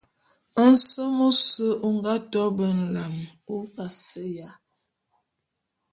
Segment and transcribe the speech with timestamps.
[0.69, 3.15] Nsem ôse ô nga to be nlam
[3.53, 4.49] ô vaseya.